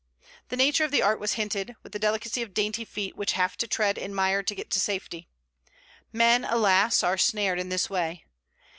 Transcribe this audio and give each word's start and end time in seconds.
The 0.49 0.57
nature 0.57 0.83
of 0.83 0.89
the 0.89 1.03
art 1.03 1.19
was 1.19 1.33
hinted, 1.33 1.75
with 1.83 1.91
the 1.91 1.99
delicacy 1.99 2.41
of 2.41 2.55
dainty 2.55 2.83
feet 2.85 3.15
which 3.15 3.33
have 3.33 3.55
to 3.57 3.67
tread 3.67 3.99
in 3.99 4.15
mire 4.15 4.41
to 4.41 4.55
get 4.55 4.71
to 4.71 4.79
safety. 4.79 5.27
Men, 6.11 6.43
alas! 6.43 7.03
are 7.03 7.19
snared 7.19 7.59
in 7.59 7.69
this 7.69 7.87
way. 7.87 8.25